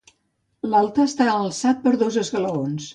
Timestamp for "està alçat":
1.11-1.87